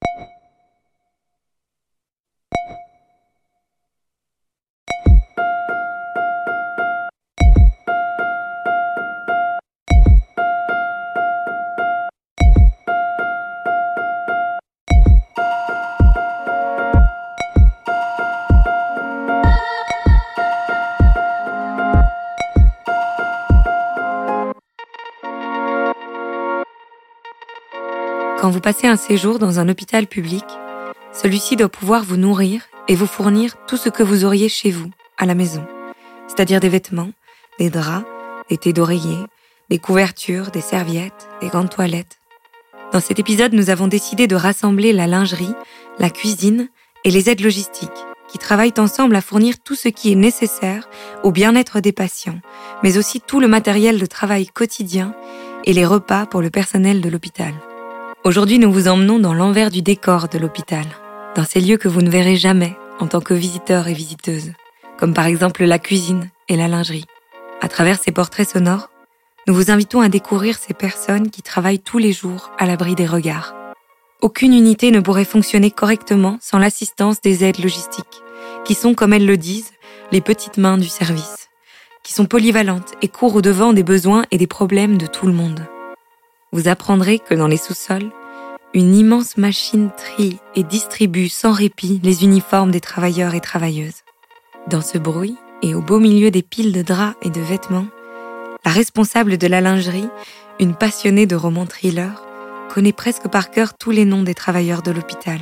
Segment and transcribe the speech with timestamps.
[0.00, 0.37] Quand
[28.58, 30.42] vous passez un séjour dans un hôpital public,
[31.12, 34.90] celui-ci doit pouvoir vous nourrir et vous fournir tout ce que vous auriez chez vous,
[35.16, 35.64] à la maison,
[36.26, 37.12] c'est-à-dire des vêtements,
[37.60, 38.04] des draps,
[38.50, 39.18] des thés d'oreiller,
[39.70, 42.18] des couvertures, des serviettes, des grandes toilettes.
[42.90, 45.54] Dans cet épisode, nous avons décidé de rassembler la lingerie,
[46.00, 46.68] la cuisine
[47.04, 50.88] et les aides logistiques, qui travaillent ensemble à fournir tout ce qui est nécessaire
[51.22, 52.40] au bien-être des patients,
[52.82, 55.14] mais aussi tout le matériel de travail quotidien
[55.64, 57.54] et les repas pour le personnel de l'hôpital.
[58.28, 60.84] Aujourd'hui, nous vous emmenons dans l'envers du décor de l'hôpital,
[61.34, 64.52] dans ces lieux que vous ne verrez jamais en tant que visiteur et visiteuse,
[64.98, 67.06] comme par exemple la cuisine et la lingerie.
[67.62, 68.90] À travers ces portraits sonores,
[69.46, 73.06] nous vous invitons à découvrir ces personnes qui travaillent tous les jours à l'abri des
[73.06, 73.54] regards.
[74.20, 78.20] Aucune unité ne pourrait fonctionner correctement sans l'assistance des aides logistiques,
[78.66, 79.72] qui sont, comme elles le disent,
[80.12, 81.48] les petites mains du service,
[82.02, 85.66] qui sont polyvalentes et courent au-devant des besoins et des problèmes de tout le monde
[86.52, 88.10] vous apprendrez que dans les sous-sols,
[88.74, 94.02] une immense machine trie et distribue sans répit les uniformes des travailleurs et travailleuses.
[94.68, 97.86] Dans ce bruit et au beau milieu des piles de draps et de vêtements,
[98.66, 100.08] la responsable de la lingerie,
[100.60, 102.22] une passionnée de romans thrillers,
[102.68, 105.40] connaît presque par cœur tous les noms des travailleurs de l'hôpital,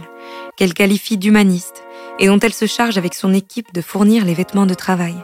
[0.57, 1.83] qu'elle qualifie d'humanistes
[2.21, 5.17] et dont elle se charge avec son équipe de fournir les vêtements de travail.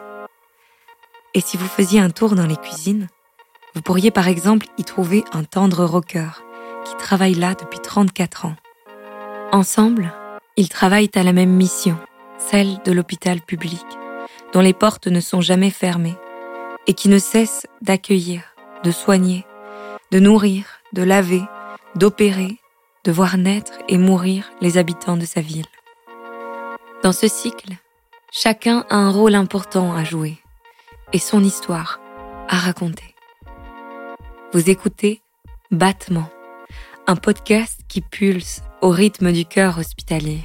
[1.35, 3.07] Et si vous faisiez un tour dans les cuisines,
[3.77, 6.43] vous pourriez par exemple y trouver un tendre rocker
[6.85, 8.57] qui travaille là depuis 34 ans.
[9.53, 10.13] Ensemble,
[10.57, 11.99] ils travaillent à la même mission,
[12.39, 13.85] celle de l'hôpital public,
[14.53, 16.17] dont les portes ne sont jamais fermées
[16.87, 18.43] et qui ne cesse d'accueillir,
[18.85, 19.45] de soigner,
[20.11, 21.43] de nourrir, de laver,
[21.95, 22.59] d'opérer,
[23.05, 25.67] de voir naître et mourir les habitants de sa ville.
[27.03, 27.75] Dans ce cycle,
[28.31, 30.39] chacun a un rôle important à jouer
[31.13, 32.01] et son histoire
[32.49, 33.15] à raconter.
[34.53, 35.23] Vous écoutez
[35.71, 36.29] Battement,
[37.13, 40.41] un podcast qui pulse au rythme du cœur hospitalier.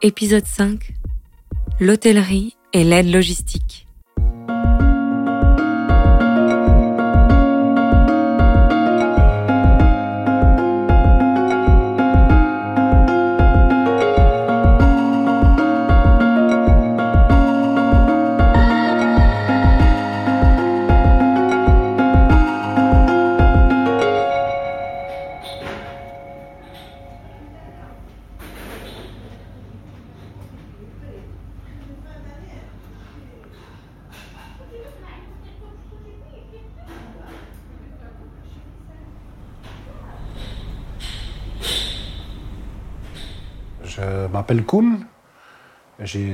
[0.00, 0.94] Épisode 5
[1.78, 3.86] L'hôtellerie et l'aide logistique.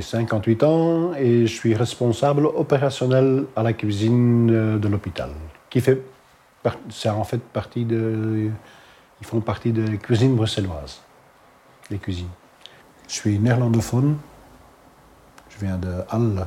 [0.08, 5.30] 58 ans et je suis responsable opérationnel à la cuisine de l'hôpital,
[5.68, 6.02] qui fait,
[6.90, 8.50] c'est en fait partie de,
[9.20, 11.00] ils font partie de la cuisine bruxelloise,
[11.90, 12.30] les cuisines.
[13.06, 14.16] Je suis néerlandophone,
[15.50, 16.46] je viens de Halle.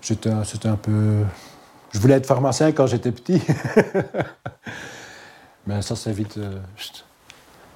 [0.00, 1.22] C'était un peu,
[1.92, 3.40] je voulais être pharmacien quand j'étais petit,
[5.66, 6.58] mais ça s'est vite euh,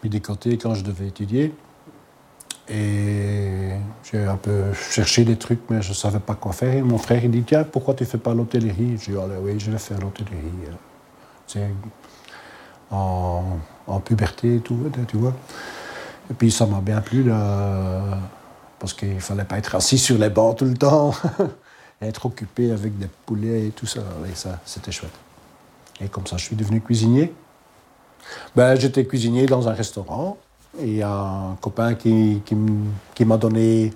[0.02, 1.54] mis de côté quand je devais étudier.
[2.68, 3.70] Et
[4.02, 6.74] j'ai un peu cherché des trucs, mais je ne savais pas quoi faire.
[6.74, 8.98] Et mon frère, il dit Tiens, pourquoi tu ne fais pas l'hôtellerie?
[8.98, 10.50] Je dis Oui, je vais faire l'hôtellerie.
[11.46, 11.70] C'est
[12.90, 13.58] en,
[14.04, 15.32] puberté et tout, tu vois.
[16.30, 17.30] Et puis ça m'a bien plu,
[18.78, 21.12] parce qu'il ne fallait pas être assis sur les bancs tout le temps,
[22.02, 24.00] être occupé avec des poulets et tout ça.
[24.30, 25.14] Et ça, c'était chouette.
[26.00, 27.32] Et comme ça, je suis devenu cuisinier.
[28.54, 30.36] Ben, J'étais cuisinier dans un restaurant.
[30.78, 32.42] Et il y a un copain qui,
[33.14, 33.92] qui, m'a donné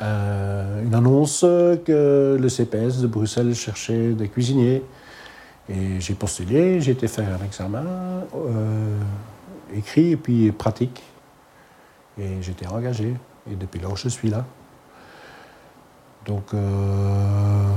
[0.00, 4.82] euh, une annonce que le CPS de Bruxelles cherchait des cuisiniers.
[5.68, 7.84] Et j'ai postulé, j'ai été faire un examen
[8.34, 8.98] euh,
[9.74, 11.02] écrit et puis pratique.
[12.18, 13.14] Et j'étais engagé.
[13.50, 14.44] Et depuis lors, je suis là.
[16.24, 17.68] Donc, euh,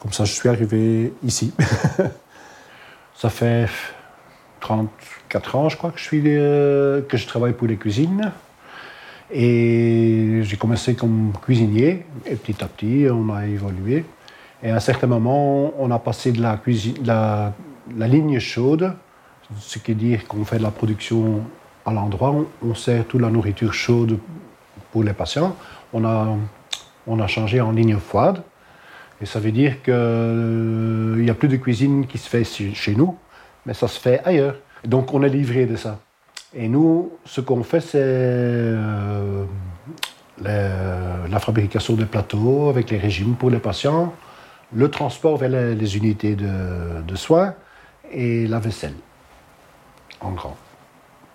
[0.00, 1.52] comme ça, je suis arrivé ici.
[3.16, 3.68] ça fait
[4.64, 8.32] 34 ans, je crois, que je, suis, euh, que je travaille pour les cuisines.
[9.30, 14.04] Et j'ai commencé comme cuisinier, et petit à petit, on a évolué.
[14.62, 17.52] Et à un certain moment, on a passé de la, cuisine, la,
[18.08, 18.94] ligne chaude,
[19.58, 21.42] ce qui veut dire qu'on fait de la production
[21.84, 24.18] à l'endroit on sert toute la nourriture chaude
[24.90, 25.54] pour les patients,
[25.92, 26.34] on a,
[27.06, 28.42] on a changé en ligne froide.
[29.20, 33.16] Et ça veut dire qu'il n'y a plus de cuisine qui se fait chez nous,
[33.66, 34.56] mais ça se fait ailleurs.
[34.84, 35.98] Donc on est livré de ça.
[36.54, 39.44] Et nous, ce qu'on fait, c'est euh,
[40.42, 44.12] la fabrication des plateaux avec les régimes pour les patients,
[44.72, 47.54] le transport vers les, unités de, soins
[48.12, 48.94] et la vaisselle,
[50.20, 50.56] en grand.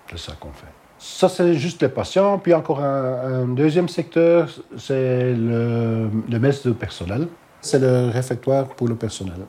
[0.09, 0.67] C'est ça qu'on fait.
[0.97, 2.39] Ça, c'est juste les patients.
[2.39, 7.27] Puis encore un, deuxième secteur, c'est le, le mess de personnel.
[7.61, 9.39] C'est le réfectoire pour le personnel.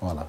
[0.00, 0.28] Voilà.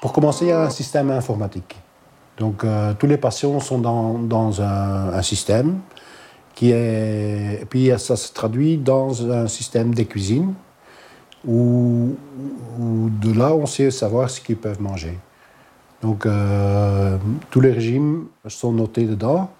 [0.00, 1.76] Pour commencer, il y a un système informatique.
[2.38, 5.80] Donc, euh, tous les patients sont dans, un, système
[6.54, 7.66] qui est.
[7.68, 10.54] Puis, ça se traduit dans un système de cuisine
[11.46, 12.16] où,
[12.78, 15.18] de là, on sait savoir ce qu'ils peuvent manger.
[16.00, 17.18] Donc, euh,
[17.50, 19.50] tous les régimes sont notés dedans.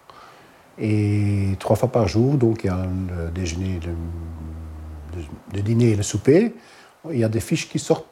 [0.79, 3.79] Et trois fois par jour, donc il y a le déjeuner,
[5.53, 6.55] le, dîner et le souper.
[7.11, 8.07] Il y a des fiches qui sortent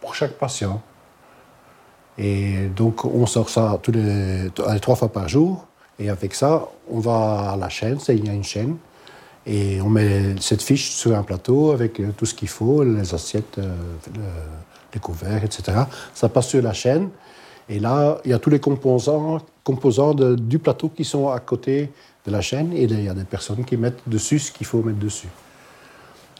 [0.00, 0.80] pour chaque patient.
[2.18, 4.50] Et donc, on sort ça les,
[4.80, 5.66] trois fois par jour.
[5.98, 8.76] Et avec ça, on va à la chaîne, il y a une chaîne.
[9.46, 13.12] Et on met cette fiche sur un plateau avec euh, tout ce qu'il faut, les
[13.12, 13.74] assiettes, euh,
[14.94, 15.78] les couverts, etc.
[16.14, 17.08] Ça passe sur la chaîne.
[17.68, 19.40] Et là, il y a tous les composants,
[20.36, 21.90] du plateau qui sont à côté
[22.24, 22.72] de la chaîne.
[22.72, 25.28] Et il y a des personnes qui mettent dessus ce qu'il faut mettre dessus.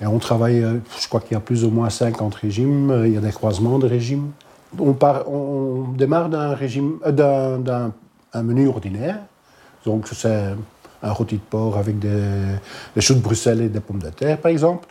[0.01, 3.03] Et on travaille, euh, je crois qu'il y a plus ou moins 50 régimes.
[3.05, 4.31] Il y a des croisements de régimes
[4.79, 7.93] on, démarre d'un régime, euh, d'un,
[8.43, 9.19] menu ordinaire.
[9.85, 10.55] Donc c'est
[11.03, 12.59] un rôti de porc avec des,
[12.99, 14.87] choux de Bruxelles et des pommes de terre, par exemple.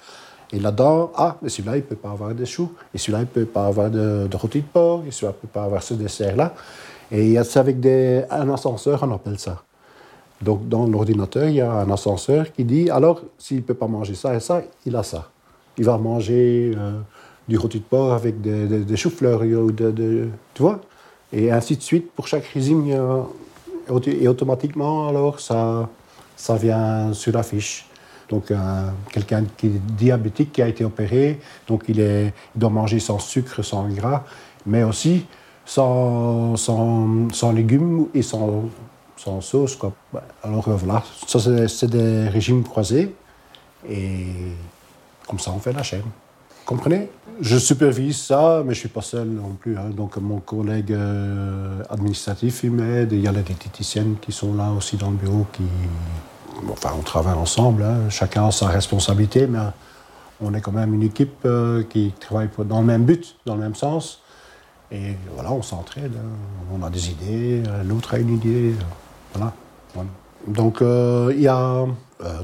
[0.54, 2.74] Et là-dedans, ah, mais celui-là, il ne peut pas avoir des choux.
[2.94, 5.04] Et celui-là, il ne peut pas avoir de, rôti de porc.
[5.08, 6.54] Et celui-là, il ne peut pas avoir ce dessert-là.
[7.10, 9.64] Et ça avec des, un ascenseur, on appelle ça.
[10.42, 13.88] Donc, dans l'ordinateur, il y a un ascenseur qui dit, alors, s'il ne peut pas
[13.88, 15.30] manger ça et ça, il a ça.
[15.78, 16.74] Il va manger...
[16.78, 17.00] Euh,
[17.48, 20.82] du rôti de porc avec des, choux-fleurs, de, tu vois?
[21.34, 22.88] Et ainsi de suite pour chaque régime.
[24.06, 25.90] Et automatiquement, alors, ça,
[26.36, 27.86] ça vient sur la fiche.
[28.30, 28.54] Donc,
[29.12, 33.62] quelqu'un qui est diabétique, qui a été opéré, donc il, est, doit manger sans sucre,
[33.64, 34.24] sans gras,
[34.66, 35.26] mais aussi
[35.66, 38.66] sans, sans, sans légumes et sans,
[39.18, 39.76] sans sauce.
[39.76, 39.94] Quoi.
[40.44, 43.16] Alors voilà, ça c'est des régimes croisés
[43.90, 44.26] et
[45.28, 46.04] comme ça on fait la chaîne.
[46.72, 47.10] Comprenez
[47.42, 49.78] Je supervise ça, mais je ne suis pas seul non plus.
[49.78, 49.90] Hein.
[49.90, 53.12] Donc mon collègue euh, administratif, il m'aide.
[53.12, 55.46] Il y a les diététiciennes qui sont là aussi dans le bureau.
[56.72, 57.84] Enfin, on travaille ensemble.
[57.84, 58.10] Hein.
[58.10, 59.60] Chacun a sa responsabilité, mais
[60.40, 63.62] on est quand même une équipe euh, qui travaille dans le même but, dans le
[63.64, 64.22] même sens.
[64.94, 66.14] Et voilà, on s'entraide.
[66.16, 66.70] Hein.
[66.74, 68.76] On a des idées, l'autre a une idée.
[69.34, 69.52] Voilà.
[70.48, 71.86] Donc il y a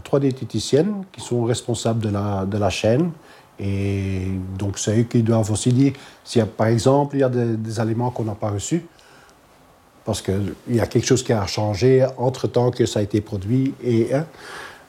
[0.03, 3.11] trois diététiciennes qui sont responsables de la, de la chaîne.
[3.59, 4.27] Et
[4.57, 5.93] donc, c'est eux qui doivent aussi dire
[6.35, 8.85] a, par exemple, il y a des, aliments qu'on n'a pas reçus,
[10.05, 13.73] parce qu'il y a quelque chose qui a changé entre-temps que ça a été produit,
[13.83, 14.25] et hein,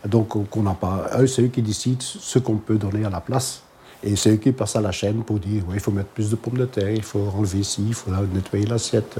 [0.06, 1.10] donc qu'on n'a pas.
[1.18, 3.62] Eux, c'est eux qui décident ce qu'on peut donner à la place.
[4.02, 6.30] Et c'est eux qui passent à la chaîne pour dire oui, il faut mettre plus
[6.30, 9.18] de pommes de terre, il faut enlever ci, il faut nettoyer l'assiette,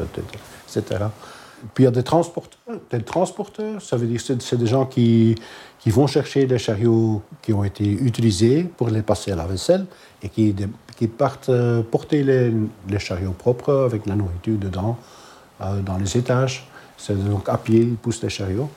[0.68, 1.06] etc.
[1.74, 2.58] Puis il y a des transporteurs.
[2.90, 5.34] Des transporteurs, ça veut dire que c'est des gens qui,
[5.78, 9.86] qui vont chercher les chariots qui ont été utilisés pour les passer à la vaisselle
[10.22, 10.54] et qui,
[10.96, 12.52] qui partent euh, porter les,
[12.88, 14.96] les, chariots propres avec la nourriture dedans
[15.60, 16.68] euh, dans les étages.
[16.96, 18.70] C'est donc à pied, ils poussent les chariots.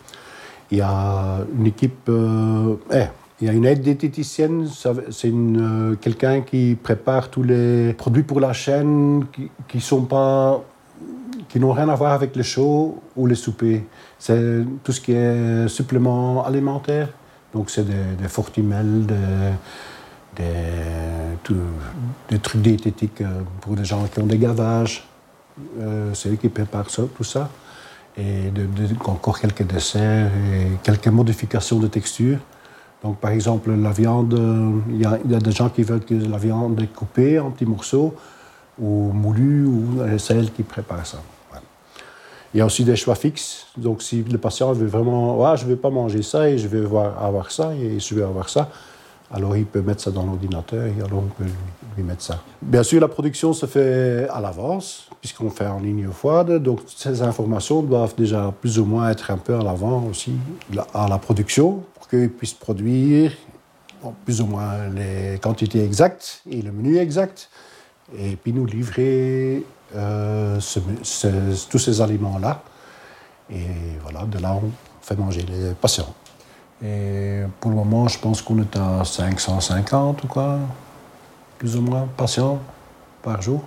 [0.70, 3.06] Il y a une équipe, euh, eh,
[3.42, 4.70] il y a une aide diététicienne,
[5.10, 5.34] c'est
[6.00, 9.26] quelqu'un qui prépare tous les produits pour la chaîne
[9.68, 10.64] qui ne sont pas
[11.52, 13.84] qui n'ont rien à voir avec le show ou les soupers.
[14.18, 17.10] C'est tout ce qui est supplément alimentaire.
[17.54, 19.06] Donc c'est des, des fortimels,
[20.38, 20.46] des,
[22.40, 25.06] trucs diététiques euh, pour des gens qui ont des gavages.
[25.80, 27.50] Euh, c'est eux qui préparent ça, tout ça.
[28.18, 28.52] Et
[29.06, 32.38] encore quelques desserts et quelques modifications de texture.
[33.04, 34.40] Donc, par exemple, la viande,
[34.90, 37.40] il y, a, il y, a des gens qui veulent que la viande est coupée
[37.40, 38.16] en petits morceaux
[38.80, 41.18] ou moulue, ou c'est elle qui prépare ça.
[42.54, 43.68] Il y a aussi des choix fixes.
[43.78, 46.68] Donc, si le patient veut vraiment, ah, je ne veux pas manger ça et je
[46.68, 48.70] veux avoir, ça et je veux avoir ça,
[49.32, 51.50] alors il peut mettre ça dans l'ordinateur et alors on peut
[51.96, 52.42] lui mettre ça.
[52.62, 56.62] Bien sûr, la production se fait à l'avance, puisqu'on fait en ligne froide.
[56.62, 60.34] Donc, ces informations doivent déjà plus ou moins être un peu à l'avant aussi
[60.94, 63.32] à la production pour qu'ils puissent produire
[64.26, 67.50] plus ou moins les quantités exactes et le menu exact,
[68.18, 69.64] et puis nous livrer
[69.96, 70.60] euh,
[71.70, 72.64] tous ces aliments-là.
[73.50, 73.66] Et
[74.02, 74.72] voilà, de là, on
[75.02, 76.14] fait manger les patients.
[76.84, 80.60] Et pour le moment, je pense qu'on est à 550 ou quoi,
[81.58, 82.60] plus ou moins, patients
[83.22, 83.64] par jour.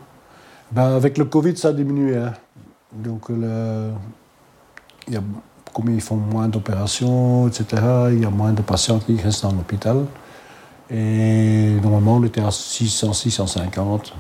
[0.73, 2.17] Ben, avec le Covid, ça a diminué.
[2.17, 2.33] Hein.
[2.93, 3.29] Donc,
[5.09, 5.23] y a,
[5.73, 9.53] comme ils font moins d'opérations, etc., il y a moins de patients qui restent dans
[9.53, 10.07] l'hôpital.
[10.91, 14.15] Et normalement, on était à 600, 650.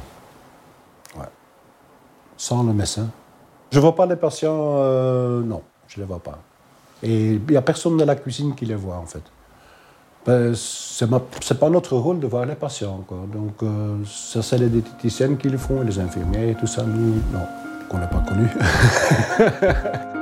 [2.44, 3.08] Sans le médecin.
[3.70, 6.38] Je ne vois pas les patients, euh, non, je ne les vois pas.
[7.02, 9.22] Et il n'y a personne dans la cuisine qui les voit, en fait.
[10.26, 13.02] Ben, ce n'est pas notre rôle de voir les patients.
[13.08, 13.20] Quoi.
[13.32, 16.82] Donc, euh, ça, c'est les diététiciennes qui le font, les infirmières et tout ça.
[16.82, 17.46] Nous, non,
[17.88, 18.46] qu'on n'a pas connu.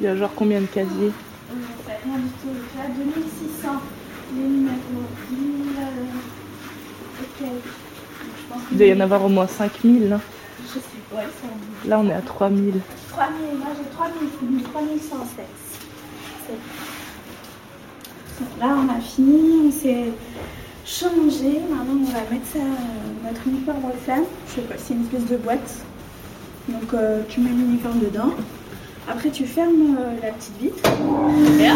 [0.00, 1.12] Il y a genre combien de casiers
[1.50, 2.48] Rien du tout.
[2.72, 3.68] Tu as 2600.
[4.34, 4.78] Les numéros.
[5.30, 5.76] 1000
[7.42, 7.46] et
[8.72, 10.08] Il doit y en avoir au moins 5000.
[10.08, 10.20] Là.
[10.62, 11.22] Je sais pas.
[11.86, 12.80] Là, on est à 3000.
[13.10, 13.58] 3000.
[13.58, 14.62] Moi, j'ai 3000.
[14.62, 15.44] 3116.
[18.58, 19.68] Là, on a fini.
[19.68, 20.12] On s'est
[20.84, 21.60] changé.
[21.70, 22.58] Maintenant, on va mettre ça,
[23.24, 24.24] notre uniforme au flamme.
[24.48, 25.84] Je sais pas, c'est une espèce de boîte.
[26.68, 28.32] Donc, euh, tu mets l'uniforme dedans.
[29.08, 30.76] Après, tu fermes euh, la petite vitre.
[31.58, 31.74] Et là,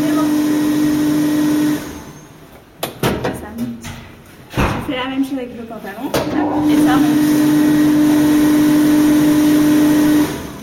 [0.00, 0.28] c'est bon.
[3.24, 3.84] Ça monte.
[4.50, 6.10] Tu fais la même chose avec le pantalon.
[6.70, 7.18] Et ça monte.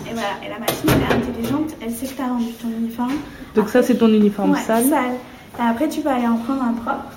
[0.09, 0.35] Et voilà.
[0.43, 1.69] Et la machine, elle est intelligente.
[1.81, 2.69] Elle sait que tu as rendu ton
[3.55, 4.85] Donc ça, c'est ton uniforme ouais, sale.
[4.85, 5.15] sale.
[5.57, 7.11] Et après, tu vas aller en prendre un propre.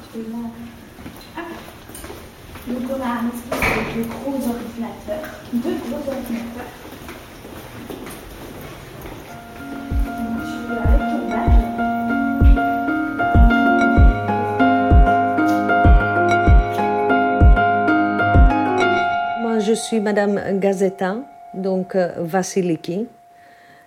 [2.69, 5.23] Donc on a un espèce de gros ordinateur.
[5.53, 6.73] Deux gros ordinateurs.
[19.43, 21.17] Moi, je suis Madame Gazeta,
[21.55, 23.07] donc euh, Vasiliki,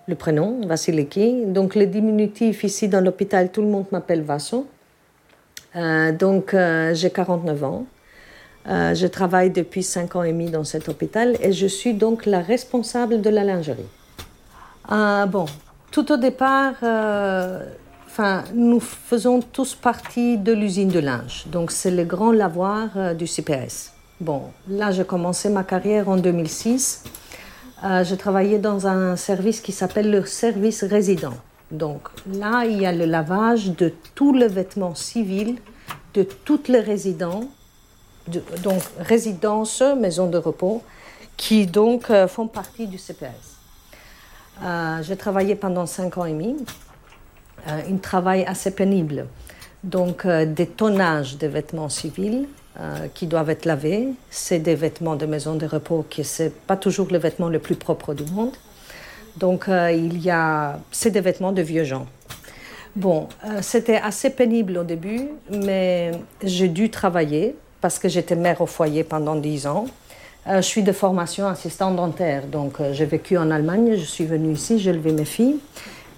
[0.07, 1.45] le prénom Vasiliki.
[1.45, 4.67] Donc le diminutif ici dans l'hôpital, tout le monde m'appelle Vasso.
[5.75, 7.85] Euh, donc euh, j'ai 49 ans.
[8.67, 12.39] je travaille depuis 5 ans et demi dans cet hôpital et je suis donc la
[12.39, 13.91] responsable de la lingerie.
[14.89, 15.45] bon,
[15.95, 17.61] tout au départ, euh,
[18.05, 21.45] enfin, nous faisons tous partie de l'usine de linge.
[21.47, 23.93] Donc, c'est le grand lavoir euh, du CPS.
[24.19, 27.05] Bon, là, j'ai commencé ma carrière en 2006.
[27.83, 31.33] Euh, je travaillais dans un service qui s'appelle le service résident.
[31.71, 35.57] Donc, là, il y a le lavage de tous les vêtements civils
[36.13, 37.49] de tous les résidents,
[38.63, 40.81] donc résidences, maisons de repos,
[41.35, 43.55] qui donc font partie du CPS.
[44.63, 46.55] Euh, j'ai travaillé pendant cinq ans et demi.
[47.67, 49.27] Euh, un travail assez pénible.
[49.83, 52.47] Donc, euh, des tonnages de vêtements civils
[53.13, 54.09] qui doivent être lavés.
[54.29, 57.75] C'est des vêtements de maison de repos qui n'est pas toujours le vêtement le plus
[57.75, 58.53] propre du monde.
[59.37, 60.79] Donc, il y a...
[60.91, 62.07] c'est des vêtements de vieux gens.
[62.95, 63.27] Bon,
[63.61, 66.11] c'était assez pénible au début, mais
[66.43, 69.85] j'ai dû travailler parce que j'étais mère au foyer pendant dix ans.
[70.47, 74.25] Euh, je suis de formation assistante dentaire, donc euh, j'ai vécu en Allemagne, je suis
[74.25, 75.57] venue ici, j'ai élevé mes filles,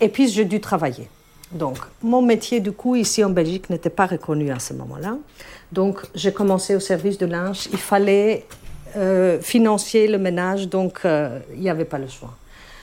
[0.02, 1.08] et puis j'ai dû travailler.
[1.52, 5.18] Donc mon métier du coup ici en Belgique n'était pas reconnu à ce moment-là.
[5.72, 8.46] Donc j'ai commencé au service de linge, il fallait
[8.96, 12.34] euh, financer le ménage, donc il n'y avait pas le choix.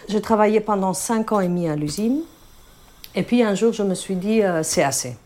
[0.09, 2.21] J'ai travaillé pendant cinq ans et demi à l'usine,
[3.14, 5.16] et puis un jour je me suis dit c'est assez.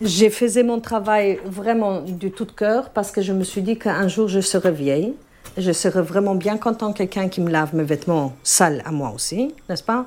[0.00, 4.08] J'ai fait mon travail vraiment du tout cœur parce que je me suis dit qu'un
[4.08, 5.14] jour je serai vieille
[5.56, 9.54] je serais vraiment bien content quelqu'un qui me lave mes vêtements sales à moi aussi,
[9.68, 10.06] n'est-ce pas?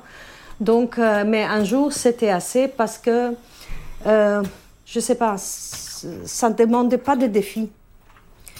[0.62, 3.34] Donc, euh, mais un jour, c'était assez parce que,
[4.06, 4.42] euh,
[4.86, 7.68] je ne sais pas, ça ne demandait pas de défi.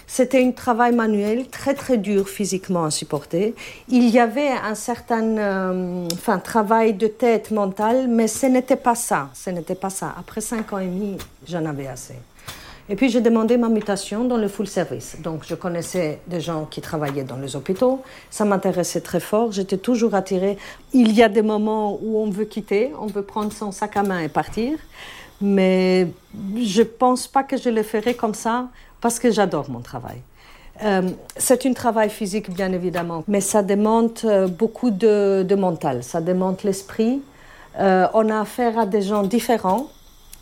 [0.09, 3.55] C'était un travail manuel très très dur physiquement à supporter.
[3.89, 8.97] Il y avait un certain euh, enfin, travail de tête mentale, mais ce n'était pas
[8.97, 9.31] ça.
[9.33, 10.13] Ce n'était pas ça.
[10.19, 11.19] Après cinq ans et demi,
[11.49, 12.17] j'en avais assez.
[12.93, 15.17] Et puis j'ai demandé ma mutation dans le full service.
[15.23, 18.03] Donc je connaissais des gens qui travaillaient dans les hôpitaux.
[18.29, 19.51] Ça m'intéressait très fort.
[19.51, 20.59] J'étais toujours attirée.
[20.93, 24.03] Il y a des moments où on veut quitter, on veut prendre son sac à
[24.03, 24.79] main et partir.
[25.41, 26.09] Mais
[26.55, 28.69] je ne pense pas que je le ferai comme ça
[29.01, 30.19] parce que j'adore mon travail.
[30.85, 31.09] Euh,
[31.39, 36.59] c'est un travail physique, bien évidemment, mais ça demande euh, beaucoup de, mental, ça demande
[36.63, 37.23] l'esprit.
[37.79, 39.87] Euh, on a affaire à des gens différents.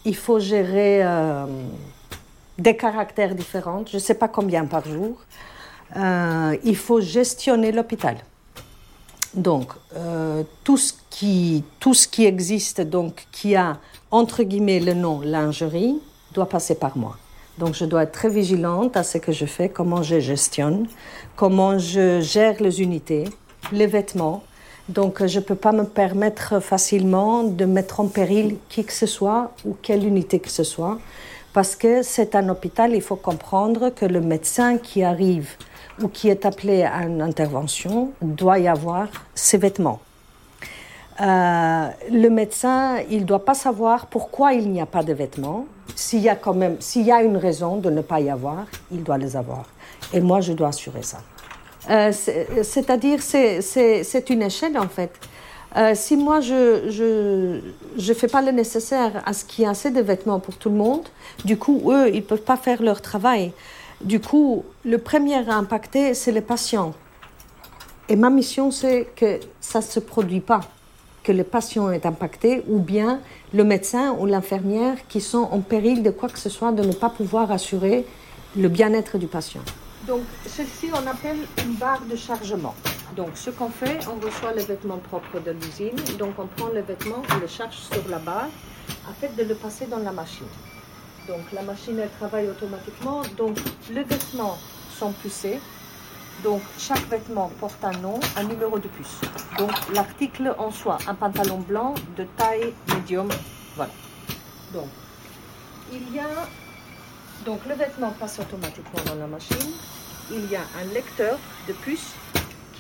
[0.05, 1.05] Il faut gérer
[2.61, 5.17] des caractères différents, je ne sais pas combien par jour.
[5.97, 8.17] Euh, il faut gestionner l'hôpital.
[9.35, 13.79] Donc, euh, tout, ce qui, tout ce qui existe, donc, qui a,
[14.11, 16.01] entre guillemets, le nom lingerie,
[16.35, 17.17] doit passer par moi.
[17.59, 20.87] Donc, je dois être très vigilante à ce que je fais, comment je gestionne,
[21.37, 23.25] comment je gère les unités,
[23.73, 24.43] les vêtements.
[24.89, 29.07] Donc, je ne peux pas me permettre facilement de mettre en péril qui que ce
[29.07, 30.99] soit ou quelle unité que ce soit.
[31.53, 35.51] Parce que c'est un hôpital, il faut comprendre que le médecin qui arrive
[36.01, 40.01] ou qui est appelé à une intervention doit y avoir ses vêtements.
[41.21, 45.67] Euh, le médecin, il ne doit pas savoir pourquoi il n'y a pas de vêtements.
[45.95, 48.65] S'il y a quand même, s'il y a une raison de ne pas y avoir,
[48.91, 49.65] il doit les avoir.
[50.15, 51.19] Et moi, je dois assurer ça.
[51.91, 55.11] Euh, c'est- C'est-à-dire, c'est- c'est c'est une échelle en fait.
[55.77, 57.61] Euh, si moi, je ne je,
[57.97, 60.69] je fais pas le nécessaire à ce qu'il y ait assez de vêtements pour tout
[60.69, 61.07] le monde,
[61.45, 63.53] du coup, eux, ils ne peuvent pas faire leur travail.
[64.01, 66.95] Du coup, le premier à impacter, c'est les patients.
[68.09, 70.61] Et ma mission, c'est que ça ne se produit pas,
[71.23, 73.21] que le patient est impacté, ou bien
[73.55, 76.93] le médecin ou l'infirmière qui sont en péril de quoi que ce soit, de ne
[76.93, 78.05] pas pouvoir assurer
[78.57, 79.61] le bien-être du patient.
[80.09, 82.75] Donc, ceci, on appelle une barre de chargement.
[83.17, 85.97] Donc, ce qu'on fait, on reçoit les vêtements propres de l'usine.
[86.19, 88.49] Donc, on prend les vêtements, on les charge sur la barre,
[89.09, 90.47] afin de le passer dans la machine.
[91.27, 93.23] Donc, la machine, elle travaille automatiquement.
[93.37, 93.59] Donc,
[93.91, 94.57] les vêtements
[94.97, 95.61] sont poussés.
[96.45, 99.21] Donc, chaque vêtement porte un nom, un numéro de puce.
[99.59, 103.29] Donc, l'article en soi, un pantalon blanc de taille médium.
[103.77, 103.93] Voilà.
[104.73, 104.89] Donc,
[105.93, 106.49] il y a.
[107.45, 109.73] Donc, le vêtement passe automatiquement dans la machine.
[110.31, 112.15] Il y a un lecteur de puce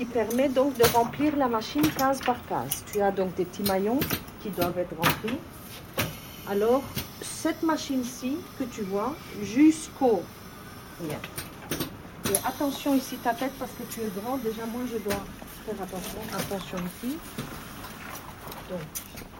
[0.00, 2.82] qui permet donc de remplir la machine case par case.
[2.90, 4.00] Tu as donc des petits maillons
[4.42, 5.36] qui doivent être remplis.
[6.48, 6.82] Alors,
[7.20, 10.22] cette machine-ci que tu vois, jusqu'au.
[12.46, 14.38] Attention ici ta tête parce que tu es grand.
[14.38, 15.22] Déjà, moi, je dois
[15.66, 16.18] faire attention.
[16.32, 17.18] Attention ici.
[18.70, 18.80] Donc,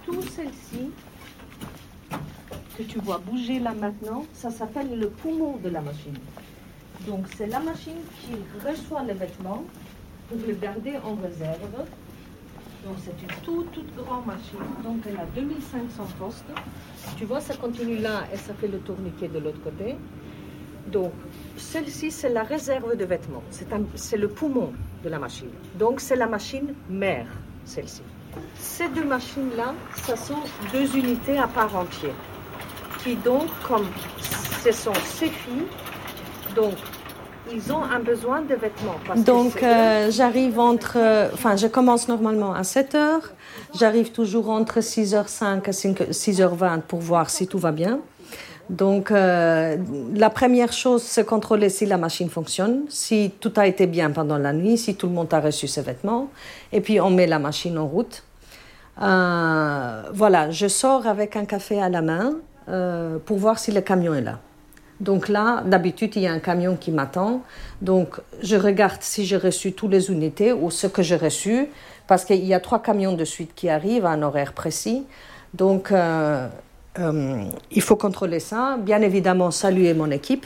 [0.05, 0.91] tout celle-ci
[2.77, 6.19] que tu vois bouger là maintenant, ça s'appelle le poumon de la machine.
[7.07, 8.35] Donc, c'est la machine qui
[8.69, 9.65] reçoit les vêtements
[10.31, 11.85] pour les garder en réserve.
[12.85, 14.59] Donc, c'est une toute, toute grande machine.
[14.83, 16.45] Donc, elle a 2500 postes.
[17.19, 19.97] Tu vois, ça continue là et ça fait le tourniquet de l'autre côté.
[20.87, 21.13] Donc,
[21.57, 23.43] celle-ci, c'est la réserve de vêtements.
[23.95, 24.73] C'est le poumon
[25.05, 25.51] de la machine.
[25.79, 27.27] Donc, c'est la machine mère,
[27.65, 28.03] celle-ci.
[28.55, 30.41] Ces deux machines-là, ce sont
[30.73, 32.15] deux unités à part entière.
[33.03, 33.87] Qui donc, comme
[34.63, 35.67] ce sont ces filles,
[36.55, 36.75] donc,
[37.53, 38.97] ils ont un besoin de vêtements.
[39.07, 40.99] parce Donc, euh, j'arrive entre.
[41.33, 43.33] Enfin, je commence normalement à 7 heures.
[43.79, 48.01] J'arrive toujours entre 6h05 et 5 6h20 pour voir si tout va bien.
[48.71, 49.77] Donc, euh,
[50.15, 54.39] la première chose, c'est contrôler si la machine fonctionne, si tout a été bien pendant
[54.39, 56.29] la nuit, si tout le monde a reçu ses vêtements.
[56.73, 58.23] Et puis, on met la machine en route.
[59.03, 62.35] Euh, voilà, je sors avec un café à la main
[62.69, 64.39] euh, pour voir si le camion est là.
[65.01, 67.43] Donc là, d'habitude, il y a un camion qui m'attend.
[67.81, 71.69] Donc, je regarde si j'ai reçu toutes les unités ou ce que j'ai reçu,
[72.07, 75.07] parce qu'il y a trois camions de suite qui arrivent à un horaire précis.
[75.55, 76.49] Donc, euh,
[76.99, 78.77] euh, il faut contrôler ça.
[78.79, 80.45] Bien évidemment, saluer mon équipe,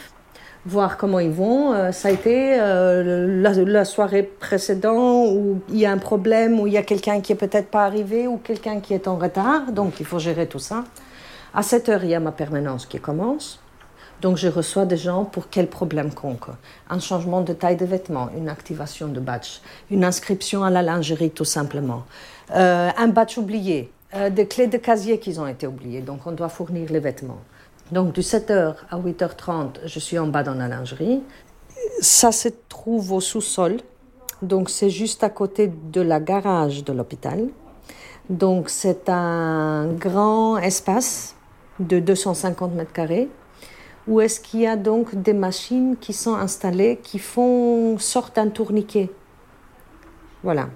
[0.66, 1.72] voir comment ils vont.
[1.72, 6.68] Euh, ça a été la, la soirée précédente où il y a un problème, où
[6.68, 9.72] il y a quelqu'un qui est peut-être pas arrivé ou quelqu'un qui est en retard.
[9.72, 10.84] Donc, il faut gérer tout ça.
[11.52, 13.63] À 7 heures, il y a ma permanence qui commence.
[14.24, 16.46] Donc, je reçois des gens pour quel problème conque.
[16.88, 19.60] Un changement de taille de vêtements, une activation de badge,
[19.90, 22.04] une inscription à la lingerie tout simplement,
[22.50, 26.00] Euh, un badge oublié, euh, des clés de casier qui ont été oubliées.
[26.00, 27.42] Donc, on doit fournir les vêtements.
[27.92, 31.22] Donc, de 7h à 8h30, je suis en bas dans la lingerie.
[32.00, 33.76] Ça se trouve au sous-sol.
[34.40, 37.48] Donc, c'est juste à côté de la garage de l'hôpital.
[38.30, 41.34] Donc, c'est un grand espace
[41.78, 43.28] de 250 mètres carrés
[44.06, 48.48] où est-ce qu'il y a donc des machines qui sont installées qui font sorte un
[48.48, 49.10] tourniquet.
[50.42, 50.68] Voilà.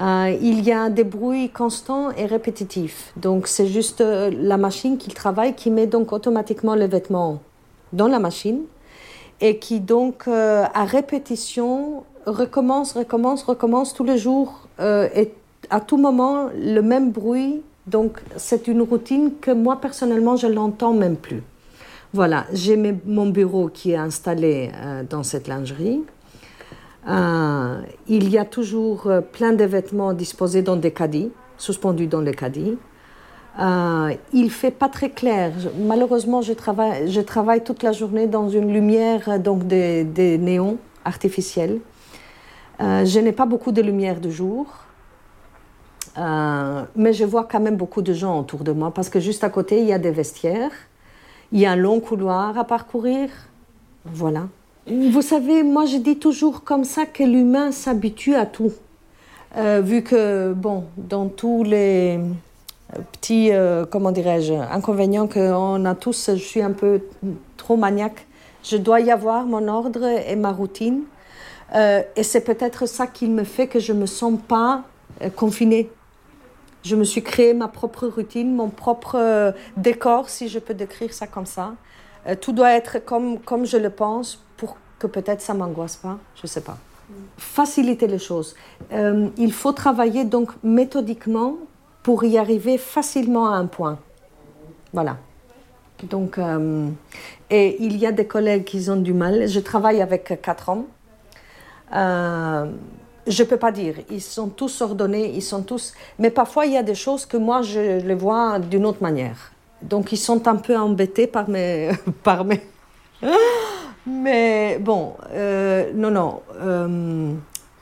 [0.00, 3.12] Euh, il y a des bruits constants et répétitifs.
[3.16, 7.40] Donc c'est juste euh, la machine qui travaille, qui met donc automatiquement les vêtements
[7.92, 8.62] dans la machine
[9.40, 15.32] et qui donc euh, à répétition recommence, recommence, recommence tous les jours et
[15.68, 17.62] à tout moment le même bruit.
[17.86, 21.42] Donc c'est une routine que moi personnellement je l'entends même plus.
[22.12, 26.02] Voilà, j'ai mon bureau qui est installé euh, dans cette lingerie.
[27.08, 32.20] Euh, il y a toujours euh, plein de vêtements disposés dans des caddies, suspendus dans
[32.20, 32.76] les caddies.
[33.58, 35.52] Euh, il fait pas très clair.
[35.78, 41.80] Malheureusement, je travaille, toute la journée dans une lumière donc des, des néons artificiels.
[42.78, 44.66] je n'ai pas beaucoup de lumière de jour.
[46.16, 49.48] mais je vois quand même beaucoup de gens autour de moi parce que juste à
[49.50, 50.72] côté, il y a des vestiaires.
[51.52, 53.28] Il y a un long couloir à parcourir.
[54.04, 54.48] Voilà.
[54.86, 58.72] Vous savez, moi je dis toujours comme ça que l'humain s'habitue à tout.
[59.56, 62.20] Euh, vu que, bon, dans tous les
[63.12, 67.00] petits, euh, comment dirais-je, inconvénients qu'on a tous, je suis un peu
[67.56, 68.26] trop maniaque.
[68.62, 71.02] Je dois y avoir mon ordre et ma routine.
[71.74, 74.82] Euh, et c'est peut-être ça qui me fait que je ne me sens pas
[75.36, 75.90] confinée.
[76.82, 81.12] Je me suis créé ma propre routine, mon propre euh, décor, si je peux décrire
[81.12, 81.74] ça comme ça.
[82.26, 86.18] Euh, tout doit être comme, comme je le pense pour que peut-être ça m'angoisse pas,
[86.36, 86.78] je ne sais pas.
[87.36, 88.54] Faciliter les choses.
[88.92, 91.56] Euh, il faut travailler donc méthodiquement
[92.02, 93.98] pour y arriver facilement à un point.
[94.92, 95.18] Voilà.
[96.04, 96.40] Donc,
[97.50, 99.46] et il y a des collègues qui ont du mal.
[99.46, 100.86] Je travaille avec quatre hommes.
[103.26, 103.96] Je ne peux pas dire.
[104.10, 105.92] Ils sont tous ordonnés, ils sont tous.
[106.18, 109.52] Mais parfois, il y a des choses que moi, je les vois d'une autre manière.
[109.82, 111.90] Donc, ils sont un peu embêtés par mes.
[112.22, 112.60] par mes...
[114.06, 116.40] Mais bon, euh, non, non.
[116.60, 117.32] Euh,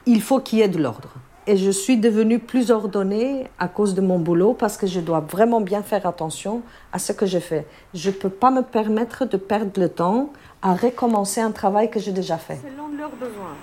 [0.05, 1.13] il faut qu'il y ait de l'ordre.
[1.47, 5.21] Et je suis devenue plus ordonnée à cause de mon boulot parce que je dois
[5.21, 7.65] vraiment bien faire attention à ce que je fais.
[7.93, 11.99] Je ne peux pas me permettre de perdre le temps à recommencer un travail que
[11.99, 12.59] j'ai déjà fait.
[12.61, 13.55] Selon leurs besoins.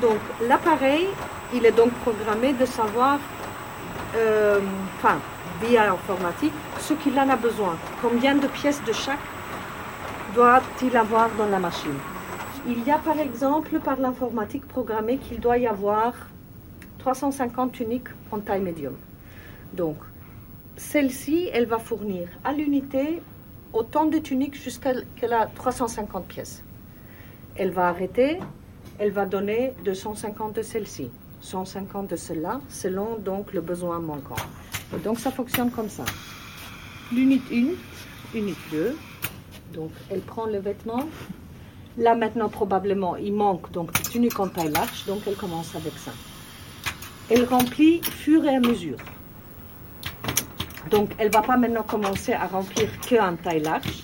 [0.00, 1.06] Donc l'appareil,
[1.54, 3.18] il est donc programmé de savoir,
[4.16, 4.60] euh,
[4.96, 5.18] enfin,
[5.62, 7.76] via l'informatique, ce qu'il en a besoin.
[8.02, 9.18] Combien de pièces de chaque
[10.34, 11.98] doit-il avoir dans la machine?
[12.66, 16.12] Il y a par exemple par l'informatique programmé qu'il doit y avoir
[16.98, 18.96] 350 tuniques en taille médium.
[19.74, 19.96] Donc,
[20.76, 23.20] celle-ci, elle va fournir à l'unité
[23.72, 26.62] autant de tuniques jusqu'à qu'elle a 350 pièces.
[27.56, 28.38] Elle va arrêter
[28.98, 34.36] elle va donner 250 de celle-ci, 150 de celle-là, selon donc le besoin manquant.
[34.94, 36.04] Et donc ça fonctionne comme ça.
[37.12, 37.74] L'unité
[38.34, 38.96] 1, unité 2,
[39.74, 41.04] donc elle prend le vêtement.
[41.98, 46.12] Là maintenant probablement il manque donc tunique en taille large, donc elle commence avec ça.
[47.30, 48.98] Elle remplit fur et à mesure.
[50.90, 54.03] Donc elle va pas maintenant commencer à remplir que taille large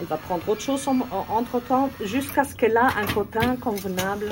[0.00, 0.88] elle va prendre autre chose
[1.28, 4.30] entre-temps jusqu'à ce qu'elle a un cotin convenable.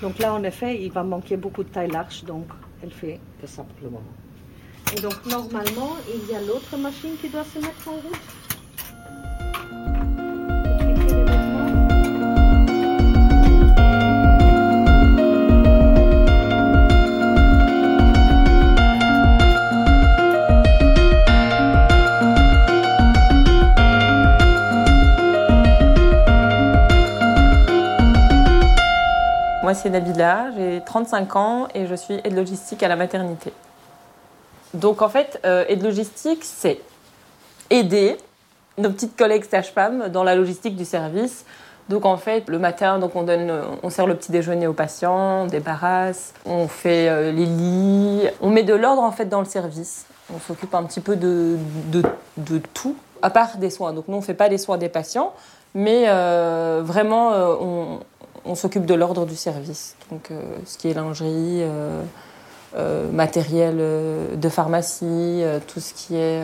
[0.00, 2.46] Donc là, en effet, il va manquer beaucoup de taille large, donc
[2.82, 4.12] elle fait que ça pour le moment.
[4.96, 8.43] Et donc normalement, il y a l'autre machine qui doit se mettre en route.
[29.74, 33.52] C'est Nabila, j'ai 35 ans et je suis aide logistique à la maternité.
[34.72, 36.80] Donc, en fait, euh, aide logistique, c'est
[37.70, 38.16] aider
[38.78, 41.44] nos petites collègues sages-femmes dans la logistique du service.
[41.88, 45.42] Donc en fait, le matin, donc on, donne, on sert le petit déjeuner aux patients,
[45.42, 49.46] on débarrasse, on fait euh, les lits, on met de l'ordre en fait dans le
[49.46, 50.06] service.
[50.34, 51.58] On s'occupe un petit peu de,
[52.38, 53.92] de, tout, à part des soins.
[53.92, 55.34] Donc nous, on ne fait pas les soins des patients,
[55.74, 58.00] mais euh, vraiment, on,
[58.44, 59.96] on s'occupe de l'ordre du service.
[60.10, 62.02] Donc, euh, ce qui est lingerie, euh,
[62.76, 63.76] euh, matériel
[64.38, 66.42] de pharmacie, tout ce qui est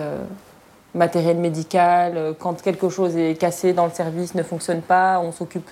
[0.95, 2.35] matériel médical.
[2.39, 5.71] Quand quelque chose est cassé dans le service, ne fonctionne pas, on s'occupe.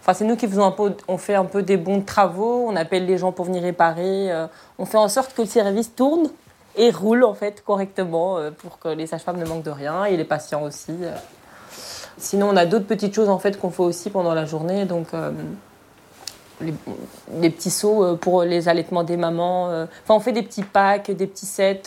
[0.00, 2.76] Enfin, c'est nous qui faisons un peu, on fait un peu des bons travaux, on
[2.76, 4.30] appelle les gens pour venir réparer.
[4.78, 6.30] on fait en sorte que le service tourne
[6.76, 10.24] et roule en fait correctement pour que les sages-femmes ne manquent de rien et les
[10.24, 10.94] patients aussi.
[12.18, 14.84] Sinon, on a d'autres petites choses en fait qu'on fait aussi pendant la journée.
[14.84, 15.30] Donc, euh,
[16.60, 19.70] les, petits seaux euh, pour les allaitements des mamans.
[19.70, 19.86] Euh.
[20.04, 21.82] Enfin, on fait des petits packs, des petits sets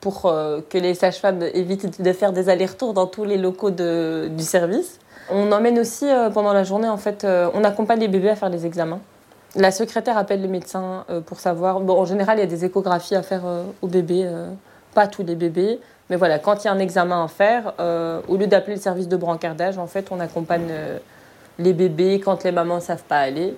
[0.00, 5.00] pour que les sages-femmes évitent de faire des allers-retours dans tous les locaux du service.
[5.30, 8.66] On emmène aussi pendant la journée, en fait, on accompagne les bébés à faire les
[8.66, 9.00] examens.
[9.56, 11.80] La secrétaire appelle le médecin pour savoir.
[11.80, 13.42] Bon, en général, il y a des échographies à faire
[13.82, 14.30] aux bébés,
[14.96, 15.78] pas tous les bébés.
[16.08, 18.80] Mais voilà, quand il y a un examen à faire, euh, au lieu d'appeler le
[18.80, 20.98] service de brancardage, en fait, on accompagne euh,
[21.58, 23.54] les bébés quand les mamans ne savent pas aller,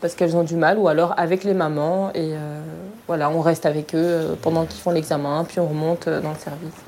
[0.00, 2.10] parce qu'elles ont du mal, ou alors avec les mamans.
[2.14, 2.60] Et, euh,
[3.06, 6.80] voilà, on reste avec eux pendant qu'ils font l'examen, puis on remonte dans le service.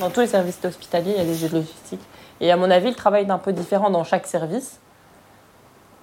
[0.00, 2.00] Dans tous les services hospitaliers, il y a des aides logistiques.
[2.40, 4.80] Et à mon avis, le travail est un peu différent dans chaque service.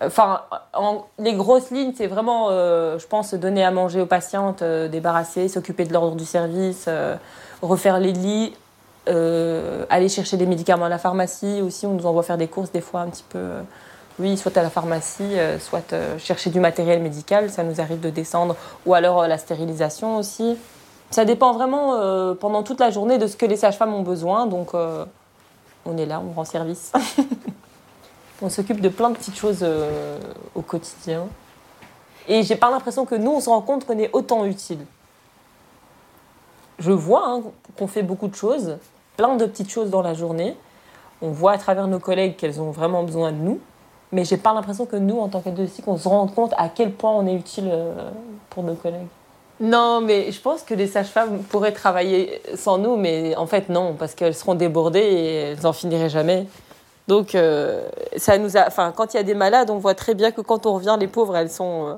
[0.01, 0.41] Enfin,
[1.17, 5.47] les grosses lignes, c'est vraiment, euh, je pense, donner à manger aux patientes, euh, débarrasser,
[5.47, 7.15] s'occuper de l'ordre du service, euh,
[7.63, 8.53] refaire les lits,
[9.89, 11.87] aller chercher des médicaments à la pharmacie aussi.
[11.87, 13.39] On nous envoie faire des courses des fois un petit peu,
[14.19, 17.49] oui, soit à la pharmacie, soit chercher du matériel médical.
[17.49, 18.57] Ça nous arrive de descendre.
[18.85, 20.57] Ou alors la stérilisation aussi.
[21.11, 24.45] Ça dépend vraiment euh, pendant toute la journée de ce que les sages-femmes ont besoin.
[24.45, 25.05] Donc, euh,
[25.85, 26.91] on est là, on rend service.
[28.41, 30.19] on s'occupe de plein de petites choses euh,
[30.53, 31.27] au quotidien.
[32.27, 34.85] Et j'ai pas l'impression que nous, on se rend compte qu'on est autant utile.
[36.79, 37.41] Je vois hein,
[37.77, 38.77] qu'on fait beaucoup de choses,
[39.15, 40.57] plein de petites choses dans la journée.
[41.21, 43.59] On voit à travers nos collègues qu'elles ont vraiment besoin de nous.
[44.11, 46.93] Mais j'ai pas l'impression que nous, en tant qu'aide qu'on se rende compte à quel
[46.93, 47.71] point on est utile
[48.49, 49.07] pour nos collègues.
[49.59, 53.95] Non, mais je pense que les sages-femmes pourraient travailler sans nous, mais en fait non,
[53.97, 56.45] parce qu'elles seront débordées et elles n'en finiraient jamais.
[57.07, 60.13] Donc, euh, ça nous a, enfin, quand il y a des malades, on voit très
[60.13, 61.93] bien que quand on revient, les pauvres, elles sont, euh,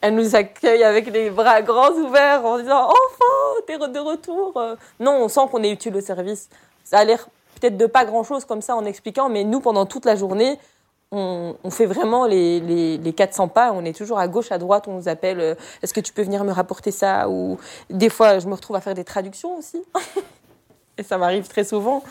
[0.00, 4.60] elles nous accueillent avec les bras grands ouverts en disant enfin, t'es de retour.
[4.98, 6.48] Non, on sent qu'on est utile au service.
[6.82, 7.28] Ça a l'air
[7.60, 10.58] peut-être de pas grand-chose comme ça en expliquant, mais nous, pendant toute la journée,
[11.10, 13.72] on, fait vraiment les, les, 400 pas.
[13.72, 14.88] On est toujours à gauche, à droite.
[14.88, 17.58] On nous appelle euh, Est-ce que tu peux venir me rapporter ça Ou
[17.90, 19.82] des fois, je me retrouve à faire des traductions aussi.
[20.98, 22.02] et ça m'arrive très souvent.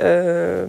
[0.00, 0.66] Euh,